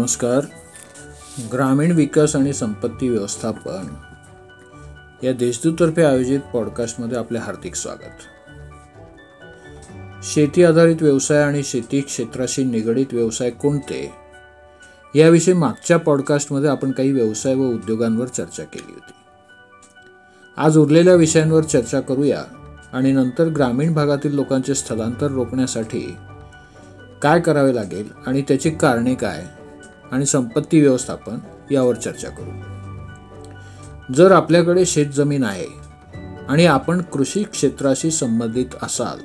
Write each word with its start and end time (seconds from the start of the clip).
नमस्कार. 0.00 0.40
ग्रामीण 1.52 1.92
विकास 1.92 2.36
आणि 2.36 2.52
संपत्ती 2.52 3.08
व्यवस्थापन 3.08 3.88
या 5.22 5.32
देशदूततर्फे 5.32 6.04
आयोजित 6.04 6.40
पॉडकास्टमध्ये 6.52 7.18
आपले 7.18 7.38
हार्दिक 7.38 7.74
स्वागत. 7.74 8.22
शेती 10.24 10.64
आधारित 10.64 11.02
व्यवसाय 11.02 11.42
आणि 11.42 11.62
शेती 11.62 12.00
क्षेत्राशी 12.00 12.64
निगडित 12.64 13.06
व्यवसाय 13.12 13.50
कोणते? 13.50 14.14
याविषयी 15.14 15.54
मागच्या 15.54 15.96
पॉडकास्टमध्ये 15.96 16.70
आपण 16.70 16.92
काही 16.92 17.12
व्यवसाय 17.12 17.54
व 17.54 17.68
उद्योगांवर 17.68 18.26
चर्चा 18.26 18.64
केली 18.64 18.92
होती. 18.92 19.12
आज 20.56 20.78
उरलेल्या 20.78 21.14
विषयांवर 21.14 21.62
चर्चा 21.62 22.00
करूया 22.00 22.42
आणि 22.92 23.12
नंतर 23.12 23.48
ग्रामीण 23.48 23.94
भागातील 23.94 24.34
लोकांचे 24.34 24.74
स्थलांतर 24.74 25.30
रोखण्यासाठी 25.30 26.16
काय 27.22 27.40
करावे 27.40 27.74
लागेल 27.74 28.08
आणि 28.26 28.42
त्याची 28.42 28.70
कारणे 28.70 29.14
काय 29.14 29.46
आणि 30.10 30.26
संपत्ती 30.26 30.80
व्यवस्थापन 30.80 31.38
यावर 31.70 31.94
चर्चा 31.94 32.28
करू. 32.28 32.50
जर 34.14 34.32
आपल्याकडे 34.32 34.84
शेतजमीन 34.84 35.44
आहे 35.44 35.66
आणि 36.48 36.66
आपण 36.66 37.02
कृषी 37.02 37.42
क्षेत्राशी 37.42 38.10
संबंधित 38.10 38.66
असाल 38.82 39.18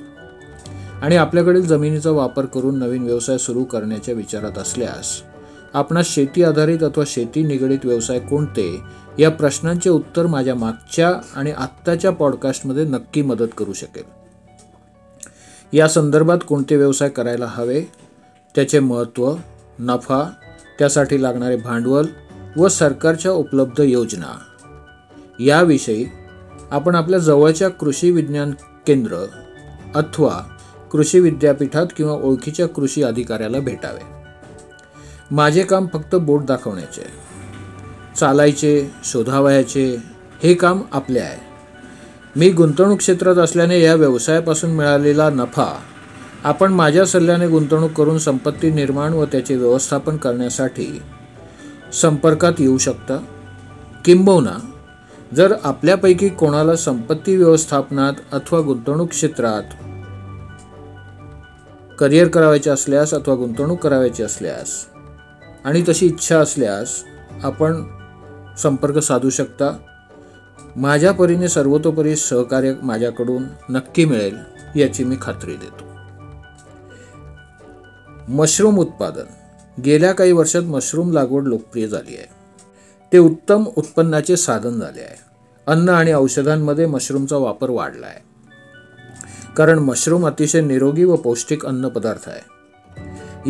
आणि 1.02 1.16
आपल्याकडील 1.16 1.66
जमिनीचा 1.66 2.10
वापर 2.10 2.44
करून 2.44 2.78
नवीन 2.78 3.02
व्यवसाय 3.02 3.38
सुरू 3.38 3.64
करण्याच्या 3.64 4.14
विचारात 4.14 4.58
असल्यास 4.58 5.22
आपणास 5.74 6.06
शेती 6.06 6.44
आधारित 6.44 6.82
अथवा 6.82 7.04
शेती 7.06 7.42
निगडित 7.42 7.78
व्यवसाय 7.84 8.18
कोणते 8.18 8.80
या 9.18 9.30
प्रश्नांचे 9.30 9.90
उत्तर 9.90 10.26
माझ्या 10.26 10.54
मागच्या 10.54 11.12
आणि 11.34 11.52
आत्ताच्या 11.52 12.10
पॉडकास्टमध्ये 12.10 12.84
नक्की 12.84 13.22
मदत 13.22 13.48
करू 13.58 13.72
शकेल. 13.72 14.04
या 15.72 15.88
संदर्भात 15.88 16.38
कोणते 16.48 16.76
व्यवसाय 16.76 17.08
करायला 17.08 17.46
हवे? 17.48 17.84
त्याचे 18.54 18.78
महत्त्व 18.78 19.34
नफा 19.78 20.30
त्यासाठी 20.78 21.22
लागणारे 21.22 21.56
भांडवल 21.56 22.06
व 22.56 22.68
सरकारच्या 22.68 23.32
उपलब्ध 23.32 23.80
योजना. 23.80 24.38
याविषयी 25.40 26.06
आपण 26.70 26.94
आपल्या 26.94 27.18
जवळच्या 27.18 27.68
कृषी 27.68 28.10
विज्ञान 28.10 28.50
केंद्र 28.86 29.26
अथवा 29.94 30.40
कृषी 30.92 31.20
विद्यापीठात 31.20 31.86
किंवा 31.96 32.12
ओळखीच्या 32.12 32.68
कृषी 32.68 33.02
अधिकाऱ्याला 33.02 33.60
भेटावे. 33.60 34.16
माझे 35.30 35.62
काम 35.62 35.86
फक्त 35.92 36.14
बोट 36.14 36.44
दाखवण्याचे 36.44 37.26
चालायचे 38.20 38.90
शोधावयाचे 39.04 39.96
हे 40.42 40.54
काम 40.54 40.82
आपले 40.92 41.18
आहे. 41.18 41.40
मी 42.36 42.50
गुंतवणूक 42.50 42.98
क्षेत्रात 42.98 43.36
असल्याने 43.36 43.80
या 43.80 43.94
व्यवसायापासून 43.94 44.70
मिळालेला 44.70 45.30
नफा 45.30 45.78
आपण 46.44 46.72
माझ्या 46.72 47.06
सल्ल्याने 47.06 47.48
गुंतवणूक 47.48 47.90
करून 47.90 48.18
संपत्ती 48.18 48.70
निर्माण 48.70 49.12
व 49.12 49.24
त्याचे 49.24 49.56
व्यवस्थापन 49.56 50.16
करण्यासाठी 50.16 51.02
संपर्कात 51.92 52.52
येऊ 52.58 52.78
शकता. 52.78 53.16
किंबहुना 54.04 54.58
जर 55.34 55.54
आपल्यापैकी 55.64 56.28
कोणाला 56.28 56.76
संपत्ती 56.76 57.36
व्यवस्थापनात 57.36 58.12
अथवा 58.32 58.60
गुंतवणूक 58.60 59.08
क्षेत्रात 59.08 59.62
करिअर 61.98 62.28
करावायचे 62.28 62.70
असल्यास 62.70 63.14
अथवा 63.14 63.34
गुंतवणूक 63.34 63.78
करावायची 63.78 64.22
असल्यास 64.22 64.86
आणि 65.64 65.82
तशी 65.88 66.06
इच्छा 66.06 66.38
असल्यास 66.38 67.02
आपण 67.42 67.84
संपर्क 68.58 68.98
साधू 68.98 69.30
शकता. 69.30 69.76
माझ्या 70.76 71.12
परीने 71.12 71.48
सर्वतोपरी 71.48 72.16
सहकार्य 72.16 72.72
माझ्याकडून 72.82 73.44
नक्की 73.70 74.04
मिळेल 74.04 74.36
याची 74.76 75.04
मी 75.04 75.16
खात्री 75.20 75.54
देतो. 75.56 75.85
मशरूम 78.28 78.78
उत्पादन. 78.78 79.24
गेल्या 79.82 80.12
काही 80.12 80.32
वर्षात 80.32 80.62
मशरूम 80.62 81.12
लागवड 81.12 81.42
लोकप्रिय 81.42 81.86
झाली 81.86 82.16
आहे. 82.16 82.26
ते 83.12 83.18
उत्तम 83.18 83.64
उत्पन्नाचे 83.76 84.36
साधन 84.36 84.80
झाले 84.80 85.00
आहे. 85.00 85.16
अन्न 85.66 85.88
आणि 85.88 86.12
औषधांमध्ये 86.12 86.86
मशरूमचा 86.86 87.36
वापर 87.36 87.70
वाढला 87.70 88.06
आहे. 88.06 88.20
कारण 89.56 89.78
मशरूम 89.78 90.26
अतिशय 90.26 90.60
निरोगी 90.60 91.04
व 91.04 91.16
पौष्टिक 91.16 91.66
अन्न 91.66 91.88
पदार्थ 91.88 92.28
आहे. 92.28 92.40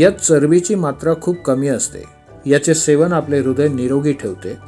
यात 0.00 0.12
चरबीची 0.12 0.74
मात्रा 0.74 1.12
खूप 1.22 1.36
कमी 1.36 1.68
असते. 1.68 2.02
याचे 2.46 2.74
सेवन 2.74 3.12
आपले 3.12 3.40
हृदय 3.40 3.68
निरोगी 3.68 4.12
ठेवते. 4.12 4.58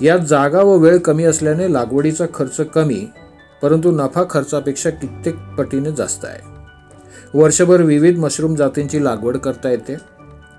यात 0.00 0.18
जागा 0.18 0.62
व 0.62 0.76
वेळ 0.76 0.98
कमी 0.98 1.24
असल्याने 1.24 1.72
लागवडीचा 1.72 2.24
खर्च 2.34 2.60
कमी 2.60 3.06
परंतु 3.62 3.90
नफा 3.90 4.24
खर्चापेक्षा 4.30 4.90
कित्येक 4.90 5.36
पटीने 5.58 5.92
जास्त 5.92 6.24
आहे. 6.24 6.57
वर्षभर 7.34 7.82
विविध 7.82 8.18
मशरूम 8.18 8.54
जातींची 8.54 9.04
लागवड 9.04 9.36
करता 9.36 9.70
येते. 9.70 9.96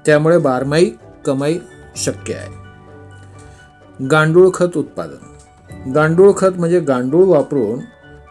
त्यामुळे 0.05 0.37
बारमाही 0.37 0.91
कमाई 1.25 1.59
शक्य 1.95 2.33
आहे. 2.33 2.69
गांडूळ 4.05 4.49
खत 4.53 4.77
उत्पादन. 4.77 5.39
गांडूळ 5.91 6.31
खत 6.37 6.53
म्हणजे 6.55 6.79
गांडूळ 6.79 7.25
वापरून 7.25 7.79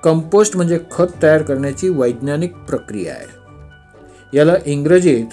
कंपोस्ट 0.05 0.57
म्हणजे 0.57 0.81
खत 0.91 1.23
तयार 1.23 1.43
करण्याची 1.43 1.89
वैज्ञानिक 1.89 2.57
प्रक्रिया 2.57 3.15
आहे. 3.15 3.39
याला 4.37 4.53
इंग्रजीत 4.67 5.27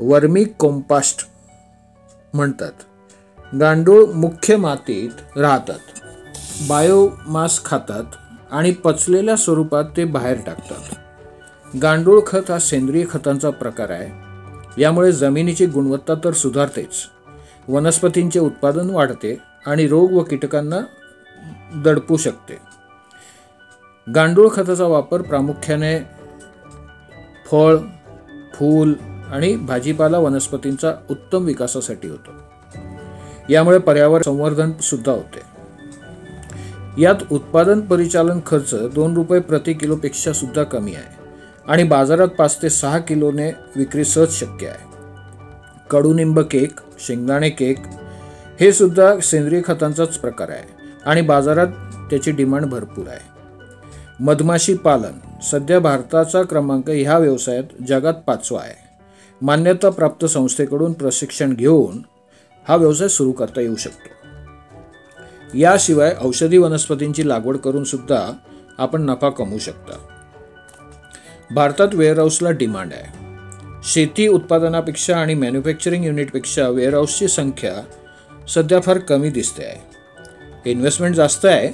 वर्मी 0.00 0.44
कोम्पास्ट 0.44 1.28
म्हणतात. 2.34 2.72
गांडूळ 3.60 4.04
मुख्य 4.04 4.56
मातीत 4.56 5.38
राहतात. 5.38 5.78
बायोमास 6.68 7.64
खातात 7.64 8.04
आणि 8.50 8.72
पचलेल्या 8.72 9.36
स्वरूपात 9.36 9.84
ते 9.96 10.04
बाहेर 10.04 10.36
टाकतात. 10.46 10.96
गांडूळ 11.82 12.20
खत 12.26 12.50
हा 12.50 12.58
सेंद्रिय 12.58 13.04
खतांचा 13.10 13.50
प्रकार 13.50 13.90
आहे. 13.90 14.10
यामुळे 14.82 15.12
जमिनीची 15.12 15.66
गुणवत्ता 15.66 16.14
तर 16.14 16.32
सुधारतेच. 16.32 17.08
वनस्पतींचे 17.68 18.40
उत्पादन 18.40 18.90
वाढते 18.90 19.38
आणि 19.66 19.88
रोग 19.88 20.12
व 20.12 20.22
कीटकांना 20.22 20.78
दडपू 21.84 22.16
शकते. 22.16 22.58
गांडूळ 24.14 24.48
खताचा 24.52 24.86
वापर 24.86 25.22
प्रामुख्याने 25.22 25.98
फळ 27.50 27.76
फूल 28.54 28.94
आणि 29.32 29.56
भाजीपाला 29.56 30.18
वनस्पतींचा 30.18 30.94
उत्तम 31.10 31.44
विकासासाठी 31.44 32.08
होतो. 32.08 32.30
यामुळे 33.50 33.78
पर्यावरण 33.78 34.22
संवर्धन 34.22 34.72
सुद्धा 34.72 35.12
होते. 35.12 35.40
यात 37.02 37.32
उत्पादन 37.32 37.80
परिचालन 37.80 38.40
खर्च 38.46 38.74
दोन 38.94 39.14
रुपये 39.14 39.40
प्रति 39.40 39.72
किलोपेक्षा 39.72 40.32
सुद्धा 40.32 40.62
कमी 40.62 40.94
आहे. 40.94 41.19
आणि 41.66 41.82
बाजारात 41.82 42.28
पाच 42.28 42.62
ते 42.62 42.70
सहा 42.70 42.98
किलोने 42.98 43.52
विक्री 43.76 44.04
सहज 44.04 44.32
शक्य 44.32 44.66
आहे. 44.66 44.90
कडुनिंब 45.90 46.40
केक 46.40 46.80
शेंगदाणे 47.06 47.50
केक 47.50 47.78
हे 48.60 48.72
सुद्धा 48.72 49.20
सेंद्रिय 49.20 49.60
खतांचाच 49.64 50.18
प्रकार 50.18 50.48
आहे 50.48 50.64
आणि 51.04 51.20
बाजारात 51.20 51.66
त्याची 52.10 52.30
डिमांड 52.30 52.66
भरपूर 52.66 53.08
आहे. 53.08 53.30
मधमाशी 54.20 54.74
पालन 54.74 55.40
सध्या 55.42 55.80
भारताचा 55.80 56.42
क्रमांक 56.42 56.90
ह्या 56.90 57.18
व्यवसायात 57.18 57.82
जगात 57.88 58.14
पाचवा 58.26 58.60
आहे. 58.60 58.90
मान्यताप्राप्त 59.42 60.26
संस्थेकडून 60.26 60.92
प्रशिक्षण 60.92 61.52
घेऊन 61.52 61.98
हा 62.68 62.76
व्यवसाय 62.76 63.08
सुरू 63.08 63.32
करता 63.32 63.60
येऊ 63.60 63.76
शकतो. 63.76 64.28
याशिवाय 65.54 66.16
औषधी 66.20 66.58
वनस्पतींची 66.58 67.28
लागवड 67.28 67.56
करून 67.56 67.84
सुद्धा 67.84 68.32
आपण 68.78 69.02
नफा 69.02 69.28
कमवू 69.28 69.58
शकता. 69.58 69.92
भारतात 71.50 71.88
वेअरहाऊसला 71.94 72.50
डिमांड 72.50 72.92
आहे. 72.92 73.20
शेती 73.84 74.28
उत्पादनापेक्षा 74.28 75.16
आणि 75.16 75.34
मॅन्युफॅक्चरिंग 75.34 76.04
युनिटपेक्षा 76.04 76.68
वेअरहाऊसची 76.68 77.28
संख्या 77.28 77.72
सध्या 78.48 78.80
फार 78.80 78.98
कमी 78.98 79.30
दिसते 79.30 79.64
आहे. 79.64 80.70
इन्व्हेस्टमेंट 80.70 81.14
जास्त 81.14 81.46
आहे 81.46 81.68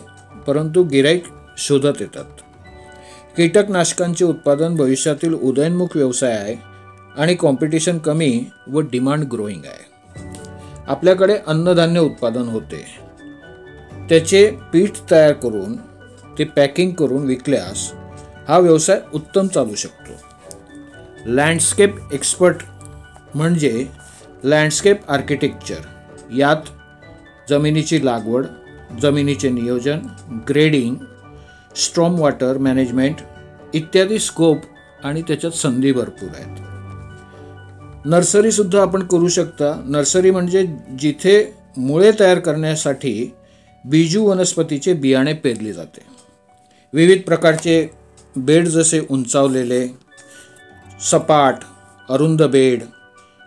परंतु 0.47 0.82
गिराईक 0.82 1.25
शोधत 1.59 2.00
येतात. 2.00 2.25
कीटकनाशकांचे 3.37 4.25
उत्पादन 4.25 4.76
भविष्यातील 4.76 5.34
उदयनमुख 5.34 5.87
व्यवसाय 5.94 6.32
आहे 6.32 6.56
आणि 7.17 7.34
कॉम्पिटिशन 7.34 7.99
कमी 7.99 8.44
व 8.69 8.81
डिमांड 8.81 9.25
ग्रोईंग 9.25 9.62
आहे. 9.64 9.87
आपल्याकडे 10.87 11.37
अन्नधान्य 11.46 12.00
उत्पादन 12.00 12.43
होते. 12.43 12.84
त्याचे 14.08 14.50
पीठ 14.72 14.90
तयार 15.11 15.32
करून 15.32 15.76
ते 16.38 16.44
पॅकिंग 16.44 16.90
करून 16.90 17.26
विकल्यास 17.26 17.93
हा 18.48 18.58
व्यवसाय 18.58 19.00
उत्तम 19.14 19.46
चालू 19.46 19.75
शकतो. 19.75 20.12
लँडस्केप 21.26 21.96
एक्सपर्ट 22.12 22.56
म्हणजे 23.34 23.87
लँडस्केप 24.44 25.10
आर्किटेक्चर 25.10 25.81
यात 26.37 26.69
जमिनीची 27.50 28.04
लागवड 28.04 28.46
जमिनीचे 29.02 29.50
नियोजन 29.50 29.98
ग्रेडिंग 30.48 30.94
स्ट्रॉम 31.76 32.19
वॉटर 32.19 32.58
मॅनेजमेंट 32.58 33.16
इत्यादी 33.75 34.19
स्कोप 34.19 34.58
आणि 35.04 35.22
त्याच्यात 35.22 35.52
संधी 35.52 35.93
भरपूर 35.93 36.28
आहेत. 36.38 36.56
नर्सरीसुद्धा 38.06 38.82
आपण 38.82 39.02
करू 39.02 39.28
शकता. 39.28 39.82
नर्सरी 39.87 40.31
म्हणजे 40.31 40.66
जिथे 40.98 41.54
मुळे 41.76 42.10
तयार 42.20 42.38
करण्यासाठी 42.38 43.34
बीजू 43.84 44.25
वनस्पतीचे 44.25 44.93
बियाणे 44.93 45.32
पेरले 45.32 45.72
जाते. 45.72 46.00
विविध 46.93 47.22
प्रकारचे 47.22 48.06
बेड 48.37 48.69
जसे 48.69 49.06
उंचावलेले 49.11 49.88
सपाट 51.00 51.55
अरुंद 52.09 52.43
बेड 52.43 52.83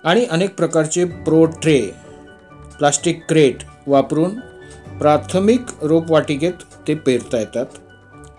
आणि 0.04 0.26
अनेक 0.26 0.56
प्रकारचे 0.56 1.06
प्रो 1.06 1.46
ट्रे 1.46 1.92
प्लास्टिक 2.78 3.24
क्रेट 3.30 3.58
वापरून 3.88 4.40
प्राथमिक 5.00 5.62
रोपवाटिकेत 5.82 6.54
ते 6.88 6.96
पेरता 6.96 7.38
येतात. 7.38 7.66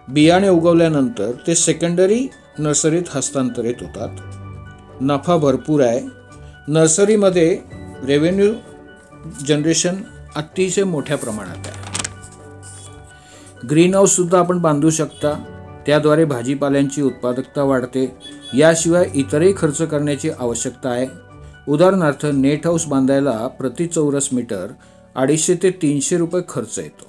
बियाणे 0.08 0.48
उगवल्यानंतर 0.48 1.32
ते 1.46 1.54
सेकंडरी 1.54 2.28
नर्सरीत 2.58 3.02
हस्तांतरित 3.10 3.74
होतात. 3.80 4.08
नफा 5.00 5.36
भरपूर 5.36 5.80
आहे. 5.80 6.00
नर्सरीमध्ये 6.68 7.58
रेव्हेन्यू 8.04 8.54
जनरेशन 9.46 9.94
अतिशय 10.36 10.84
मोठ्या 10.84 11.16
प्रमाणात 11.16 11.66
आहे. 11.66 11.90
ग्रीन 13.70 13.94
हाऊससुद्धा 13.94 14.38
आपण 14.38 14.58
बांधू 14.58 14.90
शकता. 14.90 15.49
त्याद्वारे 15.86 16.24
भाजीपाल्यांची 16.24 17.02
उत्पादकता 17.02 17.62
वाढते. 17.62 18.04
याशिवाय 18.54 19.10
इतरही 19.14 19.52
खर्च 19.56 19.82
करण्याची 19.82 20.30
आवश्यकता 20.30 20.88
आहे. 20.88 21.06
उदाहरणार्थ 21.68 22.26
नेट 22.26 22.66
हाऊस 22.66 22.86
बांधायला 22.86 23.46
प्रति 23.46 23.86
चौरस 23.86 24.28
मीटर 24.32 24.72
अडीचशे 25.14 25.54
ते 25.62 25.70
तीनशे 25.70 26.16
रुपये 26.16 26.42
खर्च 26.48 26.78
येतो. 26.78 27.08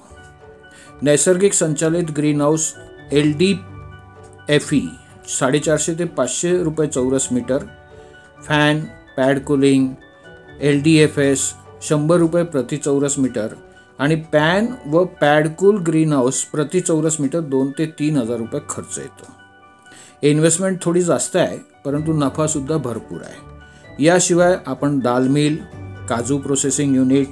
नैसर्गिक 1.02 1.52
संचालित 1.52 2.10
greenhouse 2.40 2.74
L 3.12 3.32
D 3.38 3.54
F 4.48 4.74
E 4.74 4.80
साडेचारशे 5.28 5.94
ते 5.94 6.04
पाचशे 6.04 6.62
रुपये 6.62 6.86
चौरस 6.86 7.28
metre. 7.32 7.58
Fan 8.48 8.80
pad 9.16 9.44
cooling 9.44 9.88
L 10.60 10.82
D 10.82 10.96
F 10.96 11.18
S 11.18 11.52
शंभर 11.82 12.16
रुपये 12.16 12.44
प्रति 12.44 12.76
चौरस 12.76 13.18
मीटर. 13.18 13.48
आणि 14.02 14.14
पॅन 14.32 14.66
व 14.86 15.04
पॅडकूल 15.04 15.76
ग्रीन 15.76 16.12
हाऊस 16.12 16.44
प्रति 16.44 16.80
चौरस 16.80 17.16
मीटर 17.20 17.40
दोन 17.40 17.70
ते 17.70 17.86
तीन 17.98 18.16
हजार 18.16 18.38
रुपये 18.38 18.60
खर्च 18.68 18.98
येतो. 18.98 19.26
इन्व्हेस्टमेंट 20.22 20.82
थोडी 20.82 21.02
जास्त 21.02 21.36
आहे 21.36 21.58
परंतु 21.84 22.12
नफासुद्धा 22.12 22.76
भरपूर 22.76 23.20
आहे. 23.24 24.04
याशिवाय 24.04 24.56
आपण 24.66 24.98
दाल 24.98 25.28
मिल 25.28 25.56
काजू 26.08 26.38
प्रोसेसिंग 26.38 26.96
युनिट 26.96 27.28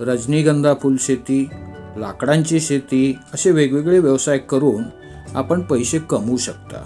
रजनीगंधा 0.00 0.74
फुलशेती 0.74 1.48
लाकडांची 1.96 2.60
शेती 2.60 3.18
असे 3.34 3.50
वेगवेगळे 3.50 3.98
व्यवसाय 3.98 4.38
करून 4.38 4.82
आपण 5.34 5.60
पैसे 5.60 5.98
कमवू 5.98 6.36
शकता. 6.36 6.84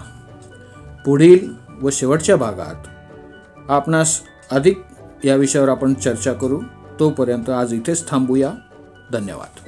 पुढील 1.05 1.47
व 1.81 1.89
शेवटच्या 1.89 2.35
भागात 2.35 2.87
आपणास 3.69 4.21
अधिक 4.51 4.81
या 5.23 5.35
विषयावर 5.35 5.69
आपण 5.69 5.93
चर्चा 5.93 6.33
करू. 6.33 6.61
तोपर्यंत 6.99 7.49
आज 7.49 7.73
इथेच 7.73 8.09
थांबूया. 8.09 8.51
धन्यवाद 9.12 9.60